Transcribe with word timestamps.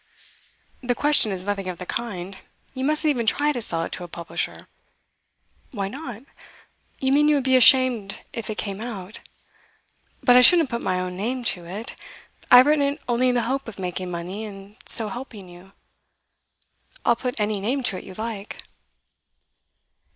'The 0.81 0.95
question 0.95 1.31
is 1.31 1.45
nothing 1.45 1.67
of 1.69 1.77
the 1.77 1.85
kind. 1.85 2.39
You 2.73 2.83
mustn't 2.83 3.07
even 3.11 3.27
try 3.27 3.51
to 3.51 3.61
sell 3.61 3.83
it 3.83 3.91
to 3.91 4.03
a 4.03 4.07
publisher.' 4.07 4.67
'Why 5.69 5.89
not? 5.89 6.23
You 6.99 7.11
mean 7.11 7.27
you 7.27 7.35
would 7.35 7.43
be 7.43 7.55
ashamed 7.55 8.19
if 8.33 8.49
it 8.49 8.57
came 8.57 8.81
out. 8.81 9.19
But 10.23 10.35
I 10.35 10.41
shouldn't 10.41 10.71
put 10.71 10.81
my 10.81 10.99
own 10.99 11.15
name 11.17 11.43
to 11.53 11.65
it. 11.67 11.95
I 12.49 12.57
have 12.57 12.65
written 12.65 12.93
it 12.93 13.01
only 13.07 13.29
in 13.29 13.35
the 13.35 13.43
hope 13.43 13.67
of 13.67 13.77
making 13.77 14.09
money, 14.09 14.43
and 14.43 14.75
so 14.87 15.07
helping 15.09 15.47
you. 15.47 15.71
I'll 17.05 17.15
put 17.15 17.39
any 17.39 17.59
name 17.59 17.83
to 17.83 17.97
it 17.99 18.03
you 18.03 18.15
like. 18.15 18.63